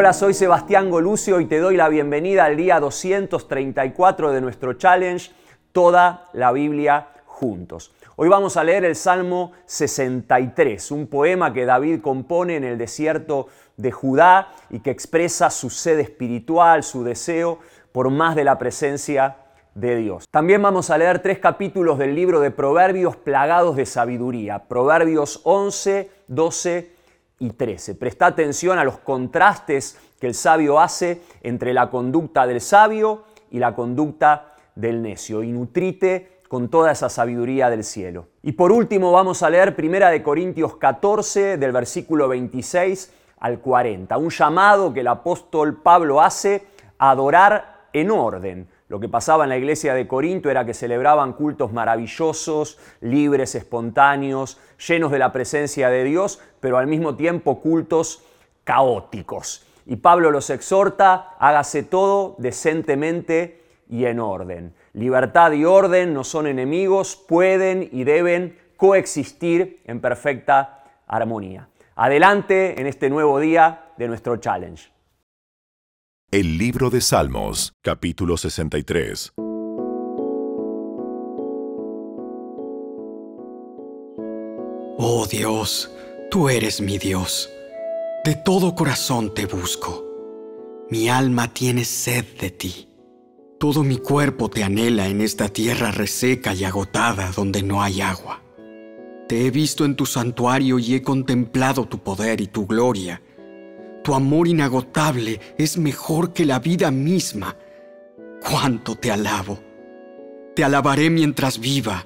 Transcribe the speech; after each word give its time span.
Hola, 0.00 0.14
soy 0.14 0.32
Sebastián 0.32 0.88
Golucio 0.88 1.40
y 1.40 1.44
te 1.44 1.58
doy 1.58 1.76
la 1.76 1.90
bienvenida 1.90 2.46
al 2.46 2.56
día 2.56 2.80
234 2.80 4.32
de 4.32 4.40
nuestro 4.40 4.72
challenge, 4.72 5.30
toda 5.72 6.24
la 6.32 6.52
Biblia 6.52 7.08
juntos. 7.26 7.92
Hoy 8.16 8.30
vamos 8.30 8.56
a 8.56 8.64
leer 8.64 8.86
el 8.86 8.96
Salmo 8.96 9.52
63, 9.66 10.90
un 10.92 11.06
poema 11.06 11.52
que 11.52 11.66
David 11.66 12.00
compone 12.00 12.56
en 12.56 12.64
el 12.64 12.78
desierto 12.78 13.48
de 13.76 13.92
Judá 13.92 14.48
y 14.70 14.80
que 14.80 14.90
expresa 14.90 15.50
su 15.50 15.68
sed 15.68 15.98
espiritual, 15.98 16.82
su 16.82 17.04
deseo 17.04 17.58
por 17.92 18.08
más 18.08 18.36
de 18.36 18.44
la 18.44 18.56
presencia 18.56 19.36
de 19.74 19.96
Dios. 19.96 20.24
También 20.30 20.62
vamos 20.62 20.88
a 20.88 20.96
leer 20.96 21.18
tres 21.18 21.40
capítulos 21.40 21.98
del 21.98 22.14
libro 22.14 22.40
de 22.40 22.50
Proverbios 22.50 23.16
plagados 23.16 23.76
de 23.76 23.84
sabiduría, 23.84 24.60
Proverbios 24.66 25.42
11, 25.44 26.10
12 26.26 26.99
y 27.40 27.50
13. 27.50 27.96
Presta 27.96 28.26
atención 28.26 28.78
a 28.78 28.84
los 28.84 28.98
contrastes 28.98 29.98
que 30.20 30.28
el 30.28 30.34
sabio 30.34 30.78
hace 30.78 31.22
entre 31.42 31.74
la 31.74 31.90
conducta 31.90 32.46
del 32.46 32.60
sabio 32.60 33.24
y 33.50 33.58
la 33.58 33.74
conducta 33.74 34.54
del 34.76 35.02
necio 35.02 35.42
y 35.42 35.50
nutrite 35.50 36.42
con 36.48 36.68
toda 36.68 36.92
esa 36.92 37.08
sabiduría 37.08 37.70
del 37.70 37.82
cielo. 37.82 38.28
Y 38.42 38.52
por 38.52 38.70
último 38.70 39.10
vamos 39.10 39.42
a 39.42 39.50
leer 39.50 39.74
Primera 39.74 40.10
de 40.10 40.22
Corintios 40.22 40.76
14 40.76 41.56
del 41.56 41.72
versículo 41.72 42.28
26 42.28 43.12
al 43.38 43.60
40, 43.60 44.16
un 44.18 44.30
llamado 44.30 44.92
que 44.92 45.00
el 45.00 45.08
apóstol 45.08 45.80
Pablo 45.80 46.20
hace 46.20 46.66
a 46.98 47.10
adorar 47.10 47.86
en 47.92 48.10
orden 48.10 48.68
lo 48.90 48.98
que 48.98 49.08
pasaba 49.08 49.44
en 49.44 49.50
la 49.50 49.56
iglesia 49.56 49.94
de 49.94 50.08
Corinto 50.08 50.50
era 50.50 50.66
que 50.66 50.74
celebraban 50.74 51.34
cultos 51.34 51.72
maravillosos, 51.72 52.76
libres, 53.00 53.54
espontáneos, 53.54 54.58
llenos 54.84 55.12
de 55.12 55.20
la 55.20 55.30
presencia 55.30 55.90
de 55.90 56.02
Dios, 56.02 56.40
pero 56.58 56.76
al 56.76 56.88
mismo 56.88 57.14
tiempo 57.14 57.60
cultos 57.60 58.24
caóticos. 58.64 59.64
Y 59.86 59.94
Pablo 59.94 60.32
los 60.32 60.50
exhorta, 60.50 61.36
hágase 61.38 61.84
todo 61.84 62.34
decentemente 62.38 63.62
y 63.88 64.06
en 64.06 64.18
orden. 64.18 64.74
Libertad 64.92 65.52
y 65.52 65.64
orden 65.64 66.12
no 66.12 66.24
son 66.24 66.48
enemigos, 66.48 67.14
pueden 67.14 67.88
y 67.92 68.02
deben 68.02 68.58
coexistir 68.76 69.82
en 69.84 70.00
perfecta 70.00 70.82
armonía. 71.06 71.68
Adelante 71.94 72.80
en 72.80 72.88
este 72.88 73.08
nuevo 73.08 73.38
día 73.38 73.92
de 73.96 74.08
nuestro 74.08 74.36
challenge. 74.38 74.90
El 76.32 76.58
libro 76.58 76.90
de 76.90 77.00
Salmos, 77.00 77.72
capítulo 77.82 78.36
63. 78.36 79.32
Oh 84.96 85.26
Dios, 85.28 85.90
tú 86.30 86.48
eres 86.48 86.80
mi 86.80 86.98
Dios. 86.98 87.50
De 88.24 88.36
todo 88.36 88.76
corazón 88.76 89.34
te 89.34 89.46
busco. 89.46 90.06
Mi 90.88 91.08
alma 91.08 91.52
tiene 91.52 91.84
sed 91.84 92.24
de 92.38 92.50
ti. 92.50 92.88
Todo 93.58 93.82
mi 93.82 93.96
cuerpo 93.96 94.48
te 94.48 94.62
anhela 94.62 95.08
en 95.08 95.22
esta 95.22 95.48
tierra 95.48 95.90
reseca 95.90 96.54
y 96.54 96.62
agotada 96.62 97.32
donde 97.32 97.64
no 97.64 97.82
hay 97.82 98.02
agua. 98.02 98.40
Te 99.26 99.46
he 99.46 99.50
visto 99.50 99.84
en 99.84 99.96
tu 99.96 100.06
santuario 100.06 100.78
y 100.78 100.94
he 100.94 101.02
contemplado 101.02 101.86
tu 101.86 101.98
poder 101.98 102.40
y 102.40 102.46
tu 102.46 102.68
gloria 102.68 103.20
tu 104.10 104.16
amor 104.16 104.48
inagotable 104.48 105.38
es 105.56 105.78
mejor 105.78 106.32
que 106.32 106.44
la 106.44 106.58
vida 106.58 106.90
misma. 106.90 107.54
Cuánto 108.42 108.96
te 108.96 109.12
alabo. 109.12 109.60
Te 110.56 110.64
alabaré 110.64 111.10
mientras 111.10 111.60
viva. 111.60 112.04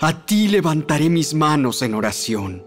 A 0.00 0.24
ti 0.24 0.48
levantaré 0.48 1.10
mis 1.10 1.34
manos 1.34 1.82
en 1.82 1.94
oración. 1.94 2.64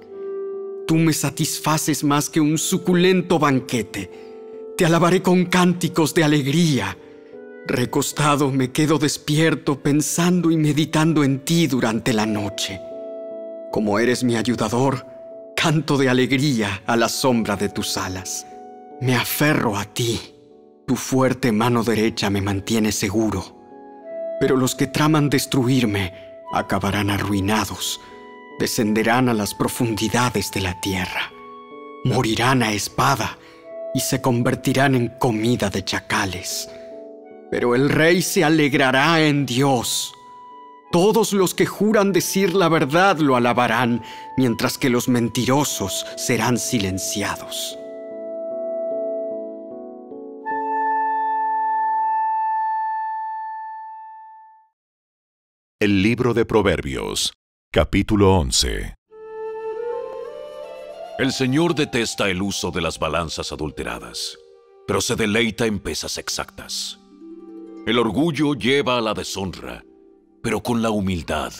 Tú 0.85 0.97
me 0.97 1.13
satisfaces 1.13 2.03
más 2.03 2.29
que 2.29 2.39
un 2.39 2.59
suculento 2.59 3.39
banquete. 3.39 4.11
Te 4.77 4.85
alabaré 4.85 5.23
con 5.23 5.45
cánticos 5.45 6.13
de 6.13 6.23
alegría. 6.23 6.95
Recostado 7.65 8.51
me 8.51 8.71
quedo 8.71 8.99
despierto 8.99 9.81
pensando 9.81 10.51
y 10.51 10.57
meditando 10.57 11.23
en 11.23 11.39
ti 11.39 11.65
durante 11.65 12.13
la 12.13 12.27
noche. 12.27 12.79
Como 13.71 13.97
eres 13.97 14.23
mi 14.23 14.35
ayudador, 14.35 15.07
canto 15.55 15.97
de 15.97 16.07
alegría 16.07 16.83
a 16.85 16.95
la 16.95 17.09
sombra 17.09 17.55
de 17.55 17.69
tus 17.69 17.97
alas. 17.97 18.45
Me 19.01 19.15
aferro 19.15 19.75
a 19.77 19.85
ti. 19.85 20.21
Tu 20.87 20.95
fuerte 20.95 21.51
mano 21.51 21.83
derecha 21.83 22.29
me 22.29 22.41
mantiene 22.41 22.91
seguro. 22.91 23.43
Pero 24.39 24.55
los 24.55 24.73
que 24.75 24.87
traman 24.87 25.29
destruirme 25.29 26.13
acabarán 26.53 27.09
arruinados. 27.09 27.99
Descenderán 28.57 29.27
a 29.27 29.33
las 29.33 29.53
profundidades 29.53 30.51
de 30.51 30.61
la 30.61 30.79
tierra. 30.79 31.31
Morirán 32.05 32.63
a 32.63 32.71
espada 32.71 33.37
y 33.93 33.99
se 33.99 34.21
convertirán 34.21 34.95
en 34.95 35.09
comida 35.19 35.69
de 35.69 35.83
chacales. 35.83 36.69
Pero 37.51 37.75
el 37.75 37.89
rey 37.89 38.21
se 38.21 38.45
alegrará 38.45 39.21
en 39.21 39.45
Dios. 39.45 40.13
Todos 40.91 41.33
los 41.33 41.53
que 41.53 41.65
juran 41.65 42.13
decir 42.13 42.53
la 42.53 42.69
verdad 42.69 43.17
lo 43.17 43.35
alabarán, 43.35 44.01
mientras 44.37 44.77
que 44.77 44.89
los 44.89 45.09
mentirosos 45.09 46.05
serán 46.15 46.57
silenciados. 46.57 47.77
El 55.85 56.01
libro 56.01 56.33
de 56.33 56.45
Proverbios, 56.45 57.31
capítulo 57.71 58.33
11. 58.39 58.95
El 61.19 61.31
Señor 61.31 61.75
detesta 61.75 62.27
el 62.27 62.41
uso 62.41 62.71
de 62.71 62.81
las 62.81 62.97
balanzas 62.97 63.51
adulteradas, 63.51 64.35
pero 64.87 64.99
se 64.99 65.15
deleita 65.15 65.67
en 65.67 65.77
pesas 65.77 66.17
exactas. 66.17 66.99
El 67.85 67.99
orgullo 67.99 68.55
lleva 68.55 68.97
a 68.97 69.01
la 69.01 69.13
deshonra, 69.13 69.83
pero 70.41 70.63
con 70.63 70.81
la 70.81 70.89
humildad 70.89 71.53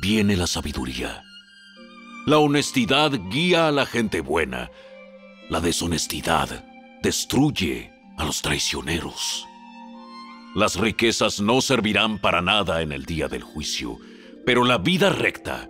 viene 0.00 0.36
la 0.36 0.46
sabiduría. 0.46 1.24
La 2.26 2.38
honestidad 2.38 3.10
guía 3.28 3.66
a 3.66 3.72
la 3.72 3.86
gente 3.86 4.20
buena, 4.20 4.70
la 5.50 5.60
deshonestidad 5.60 6.64
destruye 7.02 7.90
a 8.18 8.24
los 8.24 8.40
traicioneros. 8.40 9.44
Las 10.54 10.76
riquezas 10.76 11.40
no 11.40 11.60
servirán 11.60 12.20
para 12.20 12.40
nada 12.40 12.80
en 12.80 12.92
el 12.92 13.04
día 13.04 13.26
del 13.26 13.42
juicio, 13.42 13.98
pero 14.46 14.62
la 14.62 14.78
vida 14.78 15.10
recta 15.10 15.68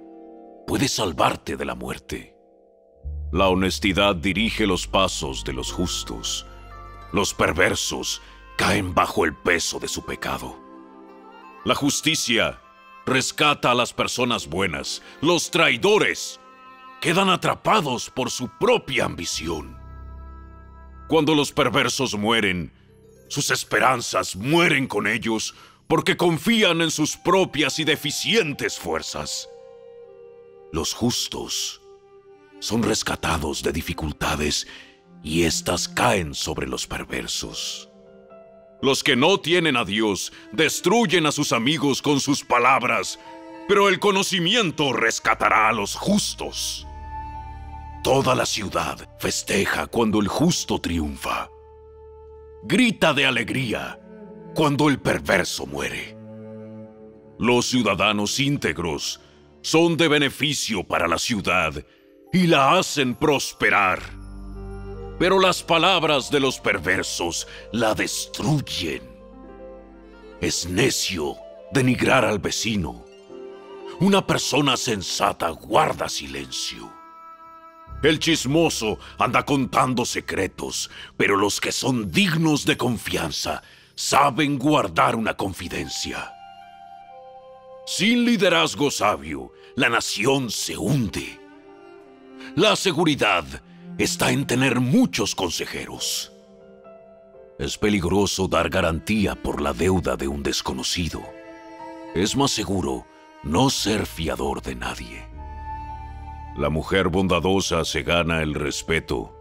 puede 0.67 0.89
salvarte 0.89 1.56
de 1.56 1.65
la 1.65 1.75
muerte. 1.75 2.37
La 3.33 3.49
honestidad 3.49 4.15
dirige 4.15 4.67
los 4.67 4.87
pasos 4.87 5.43
de 5.43 5.55
los 5.55 5.73
justos. 5.73 6.47
Los 7.12 7.33
perversos 7.33 8.21
caen 8.59 8.94
bajo 8.94 9.25
el 9.25 9.34
peso 9.34 9.78
de 9.81 9.89
su 9.89 10.05
pecado. 10.05 10.61
La 11.65 11.75
justicia 11.75 12.61
rescata 13.06 13.71
a 13.71 13.75
las 13.75 13.94
personas 13.94 14.49
buenas. 14.49 15.00
Los 15.23 15.50
traidores 15.50 16.41
quedan 17.00 17.31
atrapados 17.31 18.11
por 18.11 18.31
su 18.31 18.49
propia 18.59 19.06
ambición. 19.06 19.78
Cuando 21.09 21.34
los 21.34 21.53
perversos 21.53 22.15
mueren, 22.17 22.84
sus 23.34 23.50
esperanzas 23.50 24.37
mueren 24.37 24.87
con 24.87 25.09
ellos 25.09 25.55
porque 25.89 26.17
confían 26.17 26.81
en 26.81 26.91
sus 26.93 27.17
propias 27.17 27.81
y 27.81 27.84
deficientes 27.84 28.78
fuerzas. 28.78 29.49
Los 30.72 30.95
justos 30.95 31.81
son 32.61 32.84
rescatados 32.84 33.62
de 33.65 33.73
dificultades 33.73 34.69
y 35.25 35.43
éstas 35.43 35.89
caen 35.89 36.33
sobre 36.33 36.69
los 36.69 36.87
perversos. 36.87 37.91
Los 38.81 39.03
que 39.03 39.17
no 39.17 39.41
tienen 39.41 39.77
a 39.77 39.84
Dios 39.84 40.33
destruyen 40.53 41.27
a 41.27 41.33
sus 41.33 41.53
amigos 41.53 42.03
con 42.03 42.21
sus 42.21 42.44
palabras, 42.44 43.19
pero 43.67 43.89
el 43.89 43.99
conocimiento 43.99 44.93
rescatará 44.93 45.69
a 45.69 45.73
los 45.73 45.97
justos. 45.97 46.87
Toda 48.05 48.37
la 48.37 48.47
ciudad 48.47 49.09
festeja 49.19 49.88
cuando 49.88 50.20
el 50.20 50.29
justo 50.29 50.79
triunfa 50.81 51.49
grita 52.66 53.12
de 53.12 53.26
alegría 53.26 54.00
cuando 54.55 54.88
el 54.88 54.99
perverso 54.99 55.66
muere. 55.66 56.16
Los 57.38 57.66
ciudadanos 57.66 58.40
íntegros 58.40 59.20
son 59.61 59.99
de 59.99 60.08
beneficio 60.08 60.82
para 60.82 61.06
la 61.06 61.19
ciudad 61.19 61.75
y 62.32 62.46
la 62.46 62.78
hacen 62.78 63.16
prosperar. 63.16 64.00
Pero 65.19 65.40
las 65.40 65.62
palabras 65.62 66.31
de 66.31 66.40
los 66.40 66.58
perversos 66.58 67.46
la 67.70 67.94
destruyen. 67.94 69.02
Es 70.40 70.66
necio 70.66 71.37
denigrar 71.70 72.25
al 72.25 72.38
vecino. 72.38 73.05
Una 74.00 74.26
persona 74.26 74.78
sensata 74.78 75.50
guarda 75.50 76.08
silencio. 76.08 76.90
El 78.02 78.19
chismoso 78.19 78.99
anda 79.19 79.44
contando 79.44 80.05
secretos, 80.05 80.91
pero 81.17 81.37
los 81.37 81.61
que 81.61 81.73
son 81.73 82.11
dignos 82.11 82.67
de 82.67 82.76
confianza 82.76 83.62
saben 83.94 84.58
guardar 84.58 85.17
una 85.17 85.35
confidencia. 85.37 86.32
Sin 87.87 88.25
liderazgo 88.25 88.91
sabio, 88.91 89.52
la 89.76 89.88
nación 89.88 90.50
se 90.50 90.76
hunde. 90.76 91.41
La 92.56 92.76
seguridad 92.76 93.44
está 93.99 94.31
en 94.31 94.47
tener 94.47 94.81
muchos 94.81 95.35
consejeros. 95.35 96.32
Es 97.58 97.79
peligroso 97.79 98.49
dar 98.49 98.69
garantía 98.69 99.35
por 99.35 99.61
la 99.61 99.73
deuda 99.73 100.17
de 100.17 100.29
un 100.29 100.43
desconocido. 100.43 101.23
Es 102.14 102.37
más 102.37 102.50
seguro 102.50 103.06
no 103.43 103.70
ser 103.70 104.06
fiador 104.06 104.62
de 104.62 104.75
nadie. 104.75 105.34
La 106.56 106.71
mujer 106.71 107.09
bondadosa 107.09 107.85
se 107.85 108.05
gana 108.05 108.41
el 108.41 108.55
respeto, 108.55 109.35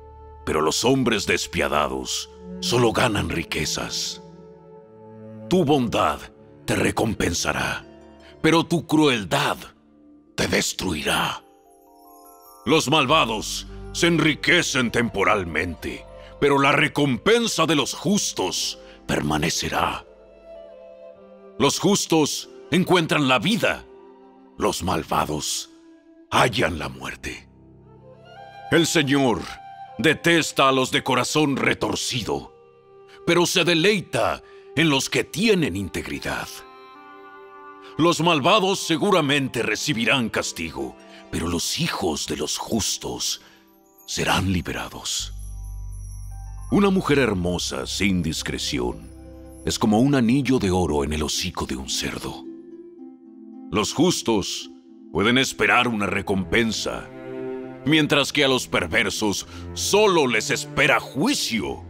pero 0.45 0.61
los 0.61 0.83
hombres 0.83 1.27
despiadados 1.27 2.31
solo 2.59 2.91
ganan 2.91 3.29
riquezas. 3.29 4.23
Tu 5.47 5.63
bondad 5.63 6.19
te 6.65 6.75
recompensará, 6.75 7.85
pero 8.41 8.63
tu 8.65 8.87
crueldad 8.87 9.57
te 10.33 10.47
destruirá. 10.47 11.43
Los 12.65 12.89
malvados 12.89 13.67
se 13.91 14.07
enriquecen 14.07 14.89
temporalmente, 14.89 16.05
pero 16.39 16.59
la 16.59 16.71
recompensa 16.71 17.67
de 17.67 17.75
los 17.75 17.93
justos 17.93 18.79
permanecerá. 19.05 20.03
Los 21.59 21.77
justos 21.77 22.49
encuentran 22.71 23.27
la 23.27 23.37
vida, 23.37 23.85
los 24.57 24.81
malvados 24.81 25.72
hallan 26.33 26.79
la 26.79 26.89
muerte. 26.89 27.47
El 28.71 28.87
Señor 28.87 29.43
detesta 29.99 30.67
a 30.67 30.71
los 30.71 30.89
de 30.89 31.03
corazón 31.03 31.55
retorcido, 31.57 32.51
pero 33.27 33.45
se 33.45 33.63
deleita 33.63 34.41
en 34.75 34.89
los 34.89 35.11
que 35.11 35.23
tienen 35.23 35.75
integridad. 35.75 36.47
Los 37.99 38.19
malvados 38.21 38.79
seguramente 38.79 39.61
recibirán 39.61 40.29
castigo, 40.29 40.95
pero 41.31 41.47
los 41.47 41.79
hijos 41.79 42.25
de 42.25 42.37
los 42.37 42.57
justos 42.57 43.41
serán 44.07 44.51
liberados. 44.51 45.33
Una 46.71 46.89
mujer 46.89 47.19
hermosa 47.19 47.85
sin 47.85 48.23
discreción 48.23 49.07
es 49.67 49.77
como 49.77 49.99
un 49.99 50.15
anillo 50.15 50.57
de 50.57 50.71
oro 50.71 51.03
en 51.03 51.13
el 51.13 51.21
hocico 51.21 51.67
de 51.67 51.75
un 51.75 51.89
cerdo. 51.89 52.43
Los 53.69 53.93
justos 53.93 54.71
pueden 55.13 55.37
esperar 55.37 55.87
una 55.87 56.07
recompensa, 56.07 57.07
mientras 57.85 58.33
que 58.33 58.43
a 58.43 58.47
los 58.47 58.67
perversos 58.67 59.45
solo 59.73 60.25
les 60.25 60.49
espera 60.49 60.99
juicio. 60.99 61.83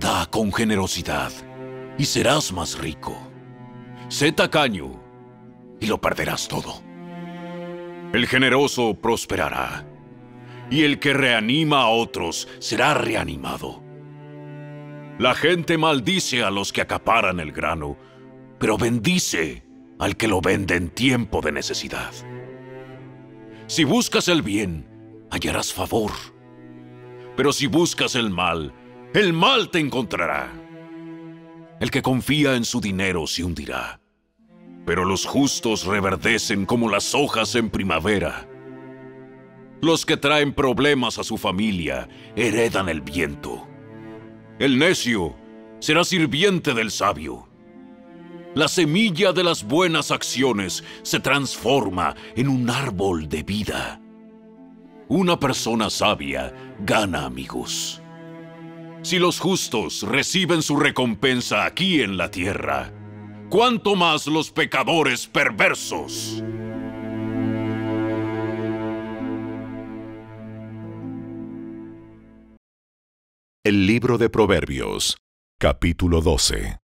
Da 0.00 0.24
con 0.24 0.50
generosidad 0.50 1.30
y 1.98 2.06
serás 2.06 2.50
más 2.50 2.78
rico. 2.78 3.14
Sé 4.08 4.32
tacaño 4.32 4.98
y 5.80 5.86
lo 5.86 6.00
perderás 6.00 6.48
todo. 6.48 6.80
El 8.14 8.26
generoso 8.26 8.94
prosperará 8.94 9.86
y 10.70 10.84
el 10.84 11.00
que 11.00 11.12
reanima 11.12 11.82
a 11.82 11.88
otros 11.88 12.48
será 12.58 12.94
reanimado. 12.94 13.82
La 15.18 15.34
gente 15.34 15.76
maldice 15.76 16.42
a 16.42 16.50
los 16.50 16.72
que 16.72 16.80
acaparan 16.80 17.38
el 17.38 17.52
grano, 17.52 17.98
pero 18.58 18.78
bendice 18.78 19.67
al 19.98 20.16
que 20.16 20.28
lo 20.28 20.40
vende 20.40 20.76
en 20.76 20.90
tiempo 20.90 21.40
de 21.40 21.52
necesidad. 21.52 22.12
Si 23.66 23.84
buscas 23.84 24.28
el 24.28 24.42
bien, 24.42 24.86
hallarás 25.30 25.72
favor. 25.72 26.12
Pero 27.36 27.52
si 27.52 27.66
buscas 27.66 28.14
el 28.14 28.30
mal, 28.30 28.72
el 29.14 29.32
mal 29.32 29.70
te 29.70 29.78
encontrará. 29.78 30.52
El 31.80 31.90
que 31.90 32.02
confía 32.02 32.54
en 32.54 32.64
su 32.64 32.80
dinero 32.80 33.26
se 33.26 33.44
hundirá. 33.44 34.00
Pero 34.86 35.04
los 35.04 35.26
justos 35.26 35.84
reverdecen 35.84 36.64
como 36.64 36.88
las 36.88 37.14
hojas 37.14 37.54
en 37.54 37.70
primavera. 37.70 38.48
Los 39.80 40.06
que 40.06 40.16
traen 40.16 40.54
problemas 40.54 41.18
a 41.18 41.24
su 41.24 41.36
familia 41.36 42.08
heredan 42.34 42.88
el 42.88 43.00
viento. 43.00 43.68
El 44.58 44.78
necio 44.78 45.36
será 45.78 46.02
sirviente 46.04 46.74
del 46.74 46.90
sabio 46.90 47.47
la 48.58 48.66
semilla 48.66 49.32
de 49.32 49.44
las 49.44 49.62
buenas 49.62 50.10
acciones 50.10 50.82
se 51.02 51.20
transforma 51.20 52.16
en 52.34 52.48
un 52.48 52.68
árbol 52.68 53.28
de 53.28 53.44
vida. 53.44 54.00
Una 55.06 55.38
persona 55.38 55.88
sabia 55.90 56.52
gana 56.80 57.24
amigos. 57.24 58.02
Si 59.02 59.20
los 59.20 59.38
justos 59.38 60.02
reciben 60.02 60.62
su 60.62 60.76
recompensa 60.76 61.66
aquí 61.66 62.02
en 62.02 62.16
la 62.16 62.32
tierra, 62.32 62.92
¿cuánto 63.48 63.94
más 63.94 64.26
los 64.26 64.50
pecadores 64.50 65.28
perversos? 65.28 66.42
El 73.62 73.86
libro 73.86 74.18
de 74.18 74.28
Proverbios, 74.28 75.16
capítulo 75.60 76.22
12. 76.22 76.78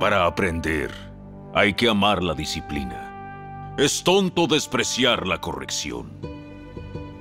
Para 0.00 0.24
aprender, 0.24 0.90
hay 1.54 1.74
que 1.74 1.86
amar 1.86 2.22
la 2.22 2.32
disciplina. 2.32 3.74
Es 3.76 4.02
tonto 4.02 4.46
despreciar 4.46 5.26
la 5.26 5.42
corrección. 5.42 6.10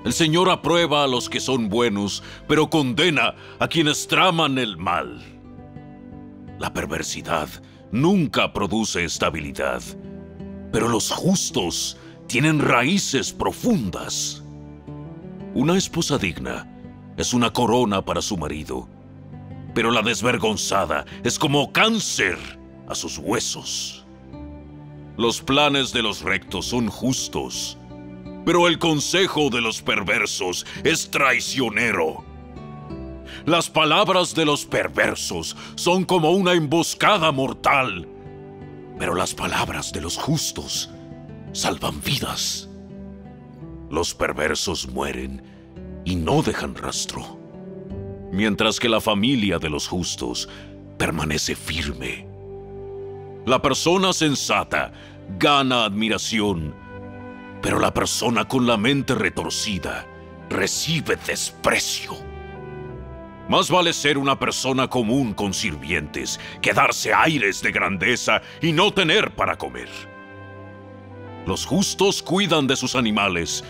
El 0.06 0.14
Señor 0.14 0.50
aprueba 0.50 1.04
a 1.04 1.08
los 1.08 1.30
que 1.30 1.42
son 1.42 1.68
buenos, 1.68 2.24
pero 2.48 2.70
condena 2.70 3.36
a 3.60 3.68
quienes 3.68 4.08
traman 4.08 4.58
el 4.58 4.78
mal. 4.78 5.22
La 6.58 6.72
perversidad 6.72 7.50
nunca 7.92 8.54
produce 8.54 9.04
estabilidad, 9.04 9.82
pero 10.72 10.88
los 10.88 11.12
justos 11.12 11.98
tienen 12.28 12.60
raíces 12.60 13.34
profundas. 13.34 14.42
Una 15.54 15.78
esposa 15.78 16.18
digna 16.18 16.66
es 17.18 17.34
una 17.34 17.52
corona 17.52 18.06
para 18.06 18.22
su 18.22 18.38
marido, 18.38 18.88
pero 19.76 19.92
la 19.92 20.02
desvergonzada 20.02 21.04
es 21.26 21.38
como 21.38 21.74
cáncer 21.74 22.59
a 22.90 22.96
sus 22.96 23.18
huesos. 23.18 24.04
Los 25.16 25.42
planes 25.42 25.94
de 25.94 26.02
los 26.02 26.22
rectos 26.22 26.68
son 26.68 26.88
justos, 26.88 27.78
pero 28.46 28.68
el 28.68 28.80
consejo 28.80 29.50
de 29.50 29.62
los 29.62 29.82
perversos 29.82 30.66
es 30.84 31.12
traicionero. 31.12 32.24
Las 33.46 33.70
palabras 33.70 34.34
de 34.34 34.46
los 34.46 34.66
perversos 34.66 35.56
son 35.76 36.04
como 36.04 36.32
una 36.32 36.54
emboscada 36.54 37.32
mortal, 37.32 38.08
pero 38.98 39.14
las 39.14 39.34
palabras 39.34 39.92
de 39.92 40.02
los 40.02 40.18
justos 40.18 40.90
salvan 41.52 42.02
vidas. 42.02 42.70
Los 43.90 44.14
perversos 44.14 44.88
mueren 44.88 45.44
y 46.06 46.16
no 46.16 46.42
dejan 46.42 46.76
rastro, 46.76 47.40
mientras 48.32 48.80
que 48.80 48.90
la 48.90 49.02
familia 49.02 49.60
de 49.60 49.70
los 49.70 49.88
justos 49.88 50.48
permanece 50.98 51.56
firme. 51.56 52.29
La 53.50 53.60
persona 53.60 54.14
sensata 54.14 54.92
gana 55.40 55.86
admiración, 55.86 56.72
pero 57.64 57.80
la 57.80 57.92
persona 57.92 58.48
con 58.48 58.68
la 58.68 58.78
mente 58.78 59.16
retorcida 59.16 60.06
recibe 60.52 61.16
desprecio. 61.16 62.12
Más 63.50 63.72
vale 63.72 63.92
ser 63.94 64.20
una 64.20 64.38
persona 64.38 64.88
común 64.88 65.34
con 65.34 65.56
sirvientes 65.56 66.40
que 66.62 66.74
darse 66.74 67.12
aires 67.12 67.64
de 67.64 67.72
grandeza 67.72 68.44
y 68.62 68.72
no 68.72 68.94
tener 68.94 69.32
para 69.32 69.58
comer. 69.58 69.90
Los 71.48 71.66
justos 71.66 72.22
cuidan 72.22 72.68
de 72.68 72.76
sus 72.76 72.94
animales, 72.94 73.64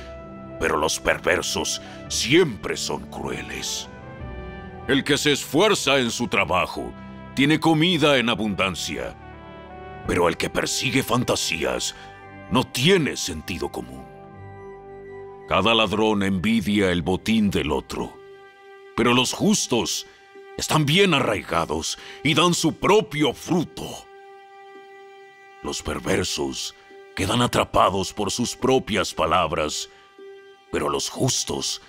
pero 0.59 0.75
los 0.75 1.00
perversos 1.00 1.81
siempre 2.09 2.75
son 2.75 3.09
crueles. 3.09 3.88
El 4.89 5.05
que 5.05 5.17
se 5.17 5.31
esfuerza 5.31 6.00
en 6.00 6.12
su 6.12 6.27
trabajo 6.27 6.91
tiene 7.33 7.62
comida 7.62 8.17
en 8.17 8.27
abundancia 8.27 9.15
pero 10.09 10.27
el 10.27 10.37
que 10.37 10.49
persigue 10.49 11.03
fantasías 11.03 11.93
no 12.49 12.63
tiene 12.63 13.15
sentido 13.15 13.71
común. 13.71 14.03
Cada 15.47 15.75
ladrón 15.75 16.23
envidia 16.23 16.89
el 16.89 17.03
botín 17.03 17.51
del 17.51 17.71
otro, 17.71 18.17
pero 18.95 19.13
los 19.13 19.33
justos 19.33 20.07
están 20.57 20.87
bien 20.87 21.13
arraigados 21.13 21.99
y 22.23 22.33
dan 22.33 22.55
su 22.55 22.73
propio 22.73 23.35
fruto. 23.35 23.85
Los 25.61 25.83
perversos 25.83 26.73
quedan 27.15 27.43
atrapados 27.43 28.11
por 28.11 28.31
sus 28.31 28.55
propias 28.55 29.13
palabras, 29.13 29.91
pero 30.71 30.89
los 30.89 31.07
justos 31.07 31.83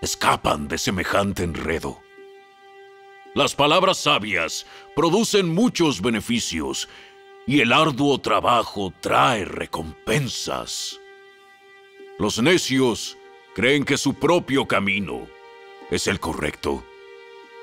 escapan 0.00 0.66
de 0.66 0.76
semejante 0.76 1.44
enredo. 1.44 2.00
Las 3.32 3.54
palabras 3.54 3.98
sabias 3.98 4.66
producen 4.96 5.54
muchos 5.54 6.00
beneficios 6.02 6.88
y 7.50 7.62
el 7.62 7.72
arduo 7.72 8.20
trabajo 8.20 8.92
trae 9.00 9.44
recompensas. 9.44 11.00
Los 12.16 12.40
necios 12.40 13.18
creen 13.56 13.84
que 13.84 13.98
su 13.98 14.14
propio 14.14 14.68
camino 14.68 15.26
es 15.90 16.06
el 16.06 16.20
correcto, 16.20 16.84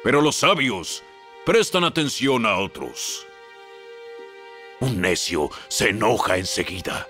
pero 0.04 0.20
los 0.20 0.36
sabios 0.36 1.04
prestan 1.46 1.86
atención 1.86 2.46
a 2.46 2.58
otros. 2.58 3.26
Un 4.82 5.00
necio 5.00 5.50
se 5.70 5.92
enoja 5.92 6.36
enseguida, 6.36 7.08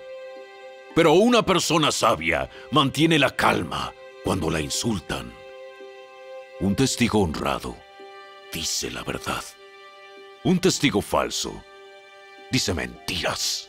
Pero 0.94 1.14
una 1.14 1.44
persona 1.44 1.90
sabia 1.90 2.48
mantiene 2.70 3.18
la 3.18 3.34
calma 3.34 3.92
cuando 4.22 4.50
la 4.50 4.60
insultan. 4.60 5.32
Un 6.60 6.76
testigo 6.76 7.22
honrado 7.22 7.76
dice 8.52 8.88
la 8.92 9.02
verdad. 9.02 9.42
Un 10.44 10.60
testigo 10.60 11.02
falso 11.02 11.64
dice 12.50 12.74
mentiras. 12.74 13.68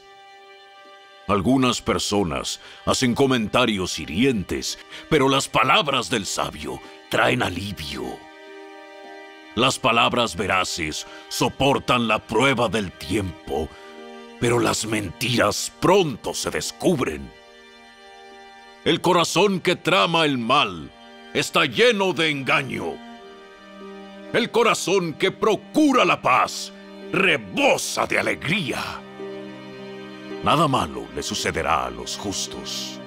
Algunas 1.27 1.81
personas 1.81 2.59
hacen 2.85 3.13
comentarios 3.13 3.99
hirientes, 3.99 4.79
pero 5.09 5.29
las 5.29 5.47
palabras 5.47 6.09
del 6.09 6.25
sabio 6.25 6.81
traen 7.09 7.43
alivio. 7.43 8.17
Las 9.55 9.77
palabras 9.77 10.35
veraces 10.35 11.05
soportan 11.27 12.07
la 12.07 12.19
prueba 12.19 12.67
del 12.67 12.91
tiempo, 12.91 13.69
pero 14.39 14.57
las 14.57 14.85
mentiras 14.85 15.71
pronto 15.79 16.33
se 16.33 16.49
descubren. 16.49 17.31
El 18.85 19.01
corazón 19.01 19.59
que 19.59 19.75
trama 19.75 20.25
el 20.25 20.37
mal 20.37 20.89
está 21.33 21.65
lleno 21.65 22.13
de 22.13 22.29
engaño. 22.29 22.93
El 24.33 24.49
corazón 24.49 25.13
que 25.13 25.31
procura 25.31 26.05
la 26.05 26.21
paz 26.21 26.71
rebosa 27.11 28.05
de 28.05 28.19
alegría. 28.19 29.01
Nada 30.43 30.67
malo 30.67 31.07
le 31.15 31.23
sucederá 31.23 31.85
a 31.85 31.89
los 31.89 32.17
justos, 32.17 32.99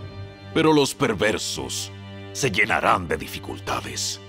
pero 0.52 0.73
los 0.73 0.94
perversos 0.94 1.90
se 2.32 2.50
llenarán 2.50 3.06
de 3.06 3.16
dificultades. 3.16 4.21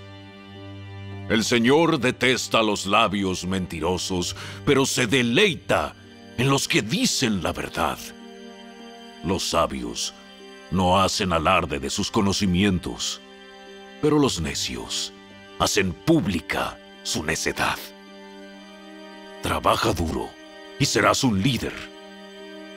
El 1.30 1.44
Señor 1.44 2.00
detesta 2.00 2.62
los 2.62 2.86
labios 2.86 3.46
mentirosos, 3.46 4.36
pero 4.65 4.86
se 4.86 5.08
deleita 5.08 5.96
en 6.38 6.50
los 6.50 6.68
que 6.68 6.82
dicen 6.82 7.42
la 7.42 7.51
verdad. 7.51 7.98
Los 9.24 9.50
sabios 9.50 10.13
no 10.70 11.01
hacen 11.01 11.34
alarde 11.34 11.80
de 11.80 11.89
sus 11.89 12.12
conocimientos, 12.12 13.22
pero 14.01 14.20
los 14.20 14.39
necios 14.39 15.13
hacen 15.60 15.94
pública 15.94 16.77
su 17.03 17.24
necedad. 17.24 17.77
Trabaja 19.43 19.91
duro 19.91 20.29
y 20.79 20.85
serás 20.85 21.25
un 21.25 21.43
líder. 21.43 21.73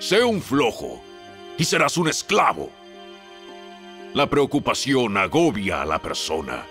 Sé 0.00 0.25
un 0.25 0.42
flojo 0.42 1.00
y 1.56 1.62
serás 1.64 1.96
un 1.96 2.08
esclavo. 2.08 2.73
La 4.14 4.28
preocupación 4.28 5.16
agobia 5.16 5.82
a 5.82 5.85
la 5.85 6.00
persona. 6.00 6.66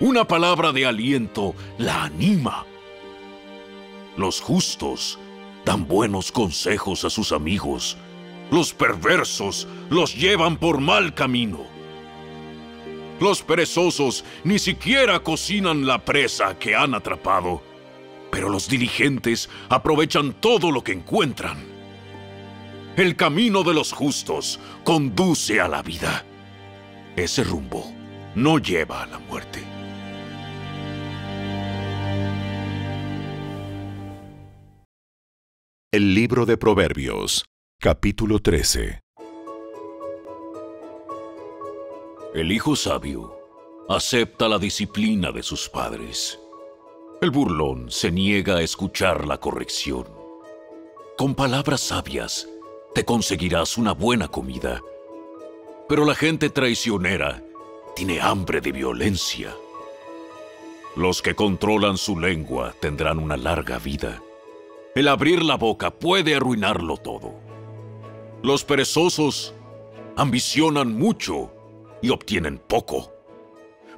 Una 0.00 0.26
palabra 0.26 0.70
de 0.70 0.84
aliento 0.84 1.54
la 1.78 2.04
anima. 2.04 2.66
Los 4.18 4.42
justos 4.42 5.18
dan 5.64 5.88
buenos 5.88 6.30
consejos 6.30 7.06
a 7.06 7.08
sus 7.08 7.32
amigos. 7.32 7.96
Los 8.50 8.74
perversos 8.74 9.66
los 9.88 10.14
llevan 10.14 10.58
por 10.58 10.78
mal 10.78 11.14
camino. 11.14 11.64
Los 13.18 13.40
perezosos 13.40 14.26
ni 14.44 14.58
siquiera 14.58 15.20
cocinan 15.20 15.86
la 15.86 16.04
presa 16.04 16.58
que 16.58 16.76
han 16.76 16.94
atrapado 16.94 17.62
pero 18.36 18.50
los 18.50 18.68
diligentes 18.68 19.48
aprovechan 19.70 20.34
todo 20.34 20.70
lo 20.70 20.84
que 20.84 20.92
encuentran. 20.92 21.56
El 22.94 23.16
camino 23.16 23.62
de 23.62 23.72
los 23.72 23.94
justos 23.94 24.60
conduce 24.84 25.58
a 25.58 25.68
la 25.68 25.80
vida. 25.80 26.22
Ese 27.16 27.42
rumbo 27.44 27.90
no 28.34 28.58
lleva 28.58 29.04
a 29.04 29.06
la 29.06 29.18
muerte. 29.20 29.62
El 35.90 36.14
libro 36.14 36.44
de 36.44 36.58
Proverbios, 36.58 37.46
capítulo 37.80 38.40
13. 38.40 39.00
El 42.34 42.52
hijo 42.52 42.76
sabio 42.76 43.34
acepta 43.88 44.46
la 44.46 44.58
disciplina 44.58 45.32
de 45.32 45.42
sus 45.42 45.70
padres 45.70 46.38
el 47.22 47.30
burlón 47.30 47.90
se 47.90 48.12
niega 48.12 48.56
a 48.56 48.62
escuchar 48.62 49.26
la 49.26 49.38
corrección. 49.38 50.06
Con 51.16 51.34
palabras 51.34 51.80
sabias 51.80 52.46
te 52.94 53.04
conseguirás 53.04 53.78
una 53.78 53.92
buena 53.92 54.28
comida, 54.28 54.82
pero 55.88 56.04
la 56.04 56.14
gente 56.14 56.50
traicionera 56.50 57.42
tiene 57.94 58.20
hambre 58.20 58.60
de 58.60 58.70
violencia. 58.70 59.54
Los 60.94 61.22
que 61.22 61.34
controlan 61.34 61.96
su 61.96 62.18
lengua 62.18 62.74
tendrán 62.80 63.18
una 63.18 63.36
larga 63.38 63.78
vida. 63.78 64.22
El 64.94 65.08
abrir 65.08 65.42
la 65.42 65.56
boca 65.56 65.90
puede 65.90 66.34
arruinarlo 66.34 66.98
todo. 66.98 67.34
Los 68.42 68.64
perezosos 68.64 69.54
ambicionan 70.16 70.94
mucho 70.94 71.50
y 72.02 72.10
obtienen 72.10 72.58
poco, 72.58 73.12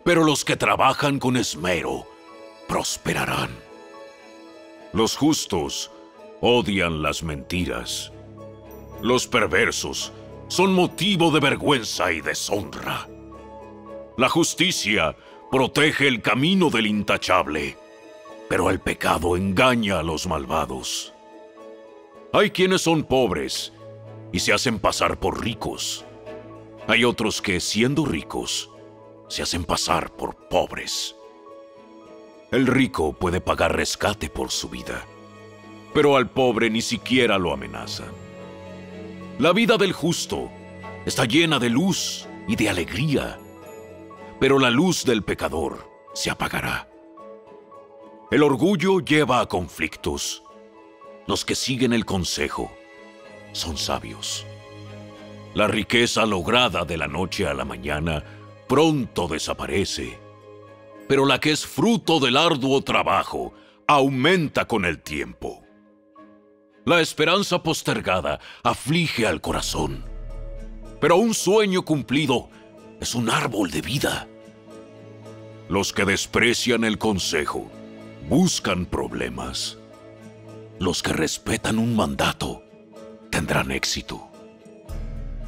pero 0.05 0.23
los 0.23 0.45
que 0.45 0.57
trabajan 0.57 1.19
con 1.19 1.37
esmero 1.37 2.07
prosperarán. 2.69 3.51
Los 4.93 5.17
justos 5.17 5.91
odian 6.41 7.03
las 7.03 7.23
mentiras. 7.23 8.13
Los 9.03 9.27
perversos 9.27 10.13
son 10.49 10.73
motivo 10.73 11.31
de 11.31 11.41
vergüenza 11.41 12.13
y 12.13 12.21
deshonra. 12.21 13.09
La 14.17 14.29
justicia 14.29 15.17
protege 15.51 16.09
el 16.09 16.21
camino 16.21 16.71
del 16.71 16.87
intachable, 16.87 17.77
pero 18.49 18.71
el 18.71 18.81
pecado 18.81 19.37
engaña 19.37 20.01
a 20.01 20.03
los 20.03 20.27
malvados. 20.27 21.13
Hay 22.33 22.51
quienes 22.51 22.83
son 22.83 23.05
pobres 23.05 23.73
y 24.33 24.41
se 24.41 24.53
hacen 24.53 24.79
pasar 24.79 25.19
por 25.19 25.43
ricos. 25.43 26.05
Hay 26.87 27.05
otros 27.05 27.41
que, 27.41 27.61
siendo 27.61 28.05
ricos, 28.05 28.71
se 29.29 29.43
hacen 29.43 29.65
pasar 29.65 30.11
por 30.11 30.49
pobres. 30.49 31.18
El 32.51 32.67
rico 32.67 33.13
puede 33.13 33.43
pagar 33.43 33.77
rescate 33.77 34.31
por 34.31 34.51
su 34.51 34.71
vida, 34.71 35.05
pero 35.93 36.17
al 36.17 36.31
pobre 36.31 36.71
ni 36.71 36.81
siquiera 36.81 37.37
lo 37.37 37.53
amenazan. 37.53 38.09
La 39.39 39.53
vida 39.53 39.77
del 39.77 39.93
justo 39.93 40.51
está 41.05 41.27
llena 41.27 41.59
de 41.59 41.69
luz 41.69 42.27
y 42.47 42.57
de 42.57 42.71
alegría, 42.71 43.39
pero 44.41 44.59
la 44.59 44.71
luz 44.71 45.05
del 45.05 45.23
pecador 45.23 45.91
se 46.15 46.31
apagará. 46.31 46.89
El 48.31 48.43
orgullo 48.43 49.01
lleva 49.01 49.41
a 49.41 49.47
conflictos. 49.47 50.43
Los 51.27 51.45
que 51.45 51.55
siguen 51.55 51.93
el 51.93 52.07
consejo 52.07 52.73
son 53.53 53.77
sabios. 53.77 54.47
La 55.53 55.69
riqueza 55.69 56.25
lograda 56.25 56.87
de 56.87 56.97
la 56.97 57.09
noche 57.09 57.47
a 57.47 57.53
la 57.53 57.67
mañana 57.67 58.25
pronto 58.67 59.29
desaparece 59.29 60.28
pero 61.09 61.25
la 61.25 61.41
que 61.41 61.51
es 61.51 61.67
fruto 61.67 62.21
del 62.21 62.37
arduo 62.37 62.83
trabajo 62.83 63.55
aumenta 63.87 64.67
con 64.67 64.85
el 64.85 65.01
tiempo. 65.01 65.65
La 66.85 67.01
esperanza 67.01 67.63
postergada 67.63 68.39
aflige 68.63 69.27
al 69.27 69.41
corazón, 69.41 70.05
pero 71.01 71.17
un 71.17 71.35
sueño 71.35 71.85
cumplido 71.85 72.51
es 73.01 73.15
un 73.15 73.31
árbol 73.31 73.71
de 73.71 73.81
vida. 73.81 74.29
Los 75.69 75.93
que 75.93 76.05
desprecian 76.05 76.85
el 76.85 76.99
consejo 76.99 77.71
buscan 78.29 78.87
problemas. 78.87 79.79
Los 80.79 81.03
que 81.03 81.13
respetan 81.13 81.79
un 81.79 81.97
mandato 81.97 82.63
tendrán 83.31 83.71
éxito. 83.71 84.29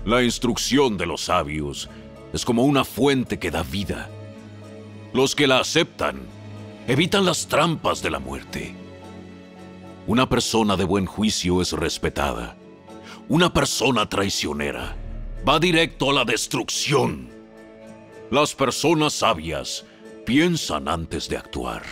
La 0.05 0.23
instrucción 0.23 0.97
de 0.97 1.07
los 1.07 1.23
sabios 1.23 1.88
es 2.33 2.45
como 2.45 2.64
una 2.64 2.85
fuente 2.85 3.38
que 3.38 3.50
da 3.50 3.62
vida 3.62 4.09
los 5.12 5.35
que 5.35 5.47
la 5.47 5.59
aceptan 5.59 6.21
evitan 6.87 7.25
las 7.25 7.47
trampas 7.47 8.02
de 8.02 8.11
la 8.11 8.19
muerte. 8.19 8.75
Una 10.07 10.29
persona 10.29 10.76
de 10.76 10.85
buen 10.85 11.07
juicio 11.07 11.61
es 11.61 11.73
respetada. 11.73 12.57
Una 13.29 13.52
persona 13.52 14.09
traicionera 14.09 14.97
va 15.49 15.59
directo 15.59 16.11
a 16.11 16.14
la 16.14 16.25
destrucción. 16.25 17.29
Las 18.31 18.55
personas 18.55 19.14
sabias 19.14 19.85
piensan 20.25 20.88
antes 20.88 21.29
de 21.29 21.37
actuar. 21.37 21.83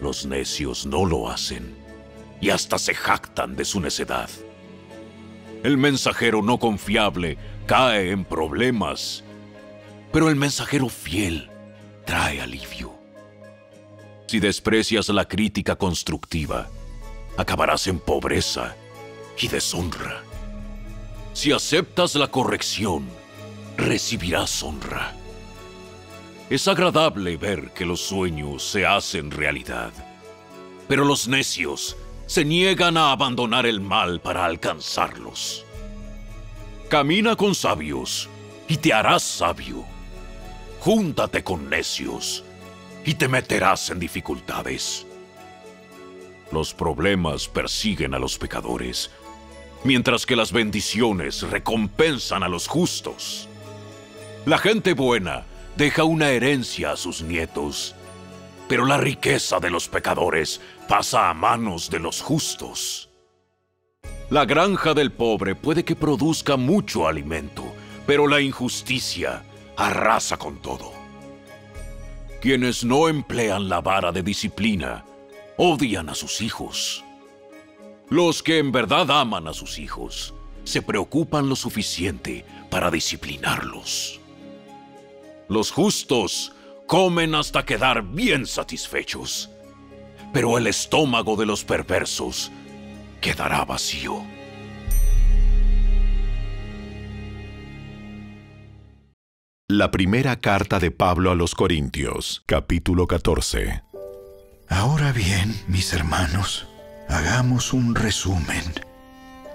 Los 0.00 0.26
necios 0.26 0.86
no 0.86 1.04
lo 1.04 1.30
hacen 1.30 1.74
y 2.40 2.50
hasta 2.50 2.78
se 2.78 2.94
jactan 2.94 3.54
de 3.54 3.64
su 3.64 3.80
necedad. 3.80 4.30
El 5.62 5.76
mensajero 5.76 6.42
no 6.42 6.58
confiable 6.58 7.36
cae 7.66 8.10
en 8.10 8.24
problemas, 8.24 9.22
pero 10.10 10.28
el 10.28 10.36
mensajero 10.36 10.88
fiel 10.88 11.49
trae 12.10 12.40
alivio. 12.40 12.92
Si 14.26 14.40
desprecias 14.40 15.08
la 15.10 15.28
crítica 15.28 15.76
constructiva, 15.76 16.68
acabarás 17.36 17.86
en 17.86 18.00
pobreza 18.00 18.74
y 19.38 19.46
deshonra. 19.46 20.20
Si 21.34 21.52
aceptas 21.52 22.16
la 22.16 22.26
corrección, 22.26 23.08
recibirás 23.76 24.60
honra. 24.64 25.12
Es 26.50 26.66
agradable 26.66 27.36
ver 27.36 27.70
que 27.74 27.86
los 27.86 28.00
sueños 28.00 28.64
se 28.64 28.84
hacen 28.84 29.30
realidad, 29.30 29.92
pero 30.88 31.04
los 31.04 31.28
necios 31.28 31.96
se 32.26 32.44
niegan 32.44 32.96
a 32.96 33.12
abandonar 33.12 33.66
el 33.66 33.80
mal 33.80 34.20
para 34.20 34.44
alcanzarlos. 34.46 35.64
Camina 36.88 37.36
con 37.36 37.54
sabios 37.54 38.28
y 38.66 38.78
te 38.78 38.92
harás 38.92 39.22
sabio. 39.22 39.99
Júntate 40.80 41.44
con 41.44 41.68
necios 41.68 42.42
y 43.04 43.12
te 43.12 43.28
meterás 43.28 43.90
en 43.90 43.98
dificultades. 43.98 45.06
Los 46.50 46.72
problemas 46.72 47.48
persiguen 47.48 48.14
a 48.14 48.18
los 48.18 48.38
pecadores, 48.38 49.10
mientras 49.84 50.24
que 50.24 50.36
las 50.36 50.52
bendiciones 50.52 51.42
recompensan 51.42 52.42
a 52.42 52.48
los 52.48 52.66
justos. 52.66 53.46
La 54.46 54.56
gente 54.56 54.94
buena 54.94 55.44
deja 55.76 56.04
una 56.04 56.30
herencia 56.30 56.92
a 56.92 56.96
sus 56.96 57.20
nietos, 57.20 57.94
pero 58.66 58.86
la 58.86 58.96
riqueza 58.96 59.60
de 59.60 59.68
los 59.68 59.86
pecadores 59.86 60.62
pasa 60.88 61.28
a 61.28 61.34
manos 61.34 61.90
de 61.90 61.98
los 61.98 62.22
justos. 62.22 63.10
La 64.30 64.46
granja 64.46 64.94
del 64.94 65.12
pobre 65.12 65.54
puede 65.54 65.84
que 65.84 65.94
produzca 65.94 66.56
mucho 66.56 67.06
alimento, 67.06 67.64
pero 68.06 68.26
la 68.26 68.40
injusticia 68.40 69.44
arrasa 69.80 70.36
con 70.36 70.60
todo. 70.60 70.92
Quienes 72.42 72.84
no 72.84 73.08
emplean 73.08 73.70
la 73.70 73.80
vara 73.80 74.12
de 74.12 74.22
disciplina 74.22 75.04
odian 75.56 76.10
a 76.10 76.14
sus 76.14 76.42
hijos. 76.42 77.02
Los 78.10 78.42
que 78.42 78.58
en 78.58 78.72
verdad 78.72 79.10
aman 79.10 79.48
a 79.48 79.54
sus 79.54 79.78
hijos 79.78 80.34
se 80.64 80.82
preocupan 80.82 81.48
lo 81.48 81.56
suficiente 81.56 82.44
para 82.68 82.90
disciplinarlos. 82.90 84.20
Los 85.48 85.70
justos 85.70 86.52
comen 86.86 87.34
hasta 87.34 87.64
quedar 87.64 88.02
bien 88.02 88.46
satisfechos, 88.46 89.48
pero 90.32 90.58
el 90.58 90.66
estómago 90.66 91.36
de 91.36 91.46
los 91.46 91.64
perversos 91.64 92.52
quedará 93.22 93.64
vacío. 93.64 94.22
La 99.72 99.92
primera 99.92 100.40
carta 100.40 100.80
de 100.80 100.90
Pablo 100.90 101.30
a 101.30 101.36
los 101.36 101.54
Corintios, 101.54 102.42
capítulo 102.44 103.06
14. 103.06 103.84
Ahora 104.68 105.12
bien, 105.12 105.54
mis 105.68 105.92
hermanos, 105.92 106.66
hagamos 107.08 107.72
un 107.72 107.94
resumen. 107.94 108.64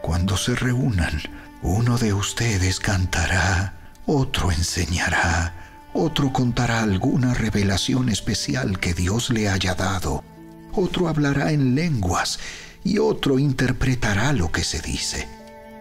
Cuando 0.02 0.38
se 0.38 0.56
reúnan, 0.56 1.22
uno 1.62 1.98
de 1.98 2.14
ustedes 2.14 2.80
cantará, 2.80 3.92
otro 4.06 4.54
enseñará, 4.54 5.90
otro 5.92 6.32
contará 6.32 6.82
alguna 6.82 7.34
revelación 7.34 8.08
especial 8.08 8.80
que 8.80 8.94
Dios 8.94 9.32
le 9.32 9.50
haya 9.50 9.76
dado, 9.76 10.24
otro 10.72 11.10
hablará 11.10 11.52
en 11.52 11.76
lenguas 11.76 12.40
y 12.86 13.00
otro 13.00 13.38
interpretará 13.38 14.32
lo 14.32 14.50
que 14.50 14.64
se 14.64 14.80
dice. 14.80 15.28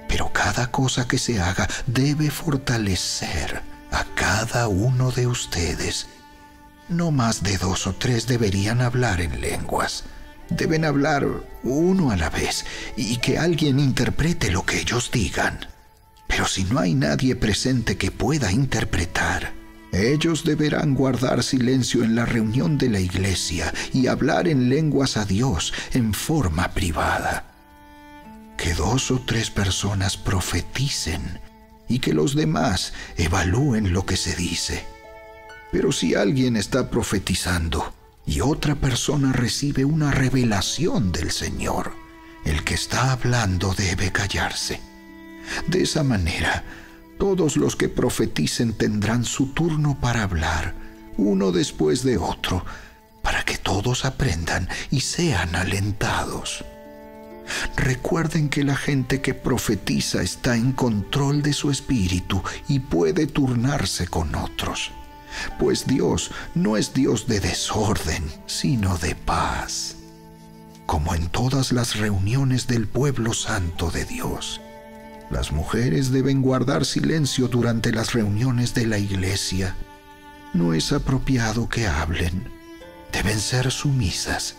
Pero 0.09 0.33
cada 0.33 0.73
cosa 0.73 1.07
que 1.07 1.19
se 1.19 1.41
haga 1.41 1.69
debe 1.87 2.33
fortalecer 2.33 3.74
a 3.95 4.05
cada 4.15 4.69
uno 4.69 5.11
de 5.11 5.27
ustedes. 5.27 6.07
No 6.89 7.11
más 7.11 7.43
de 7.43 7.57
dos 7.59 7.87
o 7.87 7.95
tres 7.95 8.27
deberían 8.27 8.81
hablar 8.81 9.21
en 9.21 9.41
lenguas. 9.41 10.05
Deben 10.51 10.85
hablar 10.85 11.27
uno 11.63 12.11
a 12.11 12.17
la 12.17 12.29
vez 12.29 12.67
y 12.97 13.17
que 13.19 13.39
alguien 13.39 13.81
interprete 13.81 14.51
lo 14.51 14.67
que 14.67 14.81
ellos 14.81 15.11
digan. 15.11 15.67
Pero 16.27 16.47
si 16.47 16.65
no 16.65 16.79
hay 16.79 16.95
nadie 16.95 17.37
presente 17.37 17.97
que 17.97 18.11
pueda 18.11 18.53
interpretar, 18.53 19.53
ellos 19.93 20.45
deberán 20.45 20.95
guardar 20.95 21.43
silencio 21.43 22.03
en 22.03 22.17
la 22.17 22.27
reunión 22.27 22.77
de 22.79 22.91
la 22.91 23.01
iglesia 23.01 23.73
y 23.93 24.09
hablar 24.09 24.49
en 24.49 24.69
lenguas 24.69 25.17
a 25.17 25.25
Dios 25.25 25.73
en 25.93 26.13
forma 26.13 26.73
privada. 26.73 27.45
Que 28.57 28.75
dos 28.75 29.11
o 29.11 29.21
tres 29.21 29.51
personas 29.51 30.17
profeticen 30.17 31.41
y 31.89 31.99
que 31.99 32.15
los 32.15 32.35
demás 32.35 32.93
evalúen 33.17 33.93
lo 33.93 34.07
que 34.07 34.17
se 34.17 34.35
dice. 34.35 34.85
Pero 35.73 35.93
si 35.93 36.15
alguien 36.15 36.57
está 36.57 36.91
profetizando 36.91 37.93
y 38.27 38.41
otra 38.41 38.75
persona 38.75 39.33
recibe 39.33 39.85
una 39.85 40.11
revelación 40.11 41.13
del 41.13 41.31
Señor, 41.31 41.93
el 42.45 42.65
que 42.65 42.75
está 42.75 43.13
hablando 43.13 43.75
debe 43.75 44.13
callarse. 44.13 44.81
De 45.67 45.83
esa 45.83 46.03
manera, 46.03 46.65
todos 47.19 47.57
los 47.57 47.77
que 47.77 47.89
profeticen 47.89 48.73
tendrán 48.75 49.25
su 49.25 49.49
turno 49.49 49.99
para 50.01 50.23
hablar, 50.23 50.75
uno 51.17 51.53
después 51.53 52.03
de 52.03 52.19
otro, 52.19 52.65
para 53.23 53.45
que 53.45 53.57
todos 53.57 54.05
aprendan 54.05 54.69
y 54.91 55.01
sean 55.01 55.55
alentados. 55.55 56.65
Recuerden 57.77 58.49
que 58.49 58.65
la 58.65 58.77
gente 58.77 59.21
que 59.21 59.35
profetiza 59.35 60.23
está 60.23 60.57
en 60.57 60.73
control 60.73 61.43
de 61.43 61.53
su 61.53 61.71
espíritu 61.71 62.43
y 62.69 62.81
puede 62.81 63.27
turnarse 63.27 64.07
con 64.07 64.35
otros, 64.35 64.93
pues 65.59 65.87
Dios 65.87 66.31
no 66.55 66.77
es 66.77 66.95
Dios 66.95 67.27
de 67.27 67.41
desorden, 67.41 68.25
sino 68.47 68.97
de 68.99 69.15
paz, 69.15 69.97
como 70.87 71.15
en 71.15 71.29
todas 71.29 71.73
las 71.73 71.97
reuniones 71.97 72.67
del 72.67 72.87
pueblo 72.87 73.35
santo 73.35 73.91
de 73.91 74.05
Dios. 74.05 74.61
Las 75.31 75.53
mujeres 75.53 76.13
deben 76.13 76.43
guardar 76.43 76.85
silencio 76.85 77.49
durante 77.49 77.93
las 77.93 78.13
reuniones 78.13 78.75
de 78.75 78.87
la 78.87 78.99
iglesia. 78.99 79.75
No 80.53 80.75
es 80.75 80.93
apropiado 80.93 81.69
que 81.69 81.87
hablen. 81.87 82.49
Deben 83.11 83.41
ser 83.41 83.71
sumisas, 83.71 84.57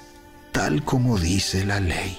tal 0.52 0.84
como 0.84 1.18
dice 1.18 1.66
la 1.66 1.80
ley. 1.80 2.18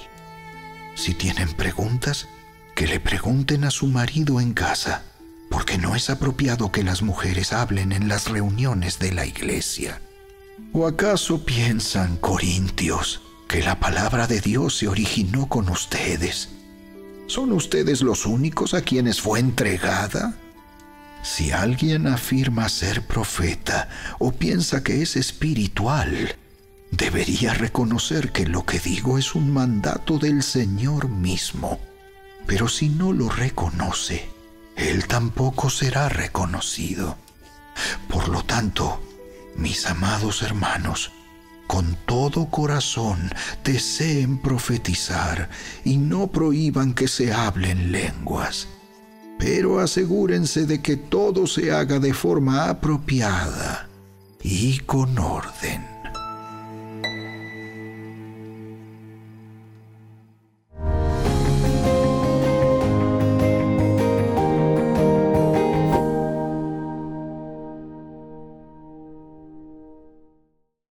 Si 0.97 1.13
tienen 1.13 1.53
preguntas, 1.53 2.27
que 2.75 2.87
le 2.87 2.99
pregunten 2.99 3.63
a 3.65 3.71
su 3.71 3.85
marido 3.85 4.41
en 4.41 4.53
casa, 4.53 5.03
porque 5.47 5.77
no 5.77 5.95
es 5.95 6.09
apropiado 6.09 6.71
que 6.71 6.83
las 6.83 7.03
mujeres 7.03 7.53
hablen 7.53 7.91
en 7.91 8.07
las 8.07 8.27
reuniones 8.27 8.97
de 8.97 9.11
la 9.11 9.27
iglesia. 9.27 10.01
¿O 10.73 10.87
acaso 10.87 11.45
piensan, 11.45 12.17
Corintios, 12.17 13.21
que 13.47 13.61
la 13.61 13.79
palabra 13.79 14.25
de 14.25 14.41
Dios 14.41 14.75
se 14.75 14.87
originó 14.87 15.47
con 15.47 15.69
ustedes? 15.69 16.49
¿Son 17.27 17.51
ustedes 17.51 18.01
los 18.01 18.25
únicos 18.25 18.73
a 18.73 18.81
quienes 18.81 19.21
fue 19.21 19.39
entregada? 19.39 20.33
Si 21.21 21.51
alguien 21.51 22.07
afirma 22.07 22.69
ser 22.69 23.05
profeta 23.05 23.87
o 24.17 24.31
piensa 24.31 24.83
que 24.83 25.03
es 25.03 25.15
espiritual, 25.15 26.35
debería 26.91 27.53
reconocer 27.53 28.31
que 28.31 28.45
lo 28.45 28.65
que 28.65 28.79
digo 28.79 29.17
es 29.17 29.35
un 29.35 29.53
mandato 29.53 30.17
del 30.17 30.43
Señor 30.43 31.09
mismo. 31.09 31.79
Pero 32.45 32.67
si 32.67 32.89
no 32.89 33.13
lo 33.13 33.29
reconoce, 33.29 34.29
Él 34.75 35.07
tampoco 35.07 35.69
será 35.69 36.09
reconocido. 36.09 37.17
Por 38.07 38.29
lo 38.29 38.43
tanto, 38.43 39.01
mis 39.55 39.85
amados 39.85 40.41
hermanos, 40.41 41.11
con 41.67 41.97
todo 42.05 42.45
corazón 42.49 43.29
deseen 43.63 44.37
profetizar 44.37 45.49
y 45.83 45.97
no 45.97 46.27
prohíban 46.27 46.93
que 46.93 47.07
se 47.07 47.33
hablen 47.33 47.91
lenguas. 47.91 48.67
Pero 49.37 49.79
asegúrense 49.79 50.65
de 50.65 50.81
que 50.81 50.95
todo 50.95 51.45
se 51.45 51.71
haga 51.71 51.99
de 51.99 52.13
forma 52.13 52.69
apropiada 52.69 53.87
y 54.41 54.79
con 54.79 55.19
orden. 55.19 55.96